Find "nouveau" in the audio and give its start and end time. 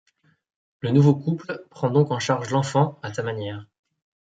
0.89-1.13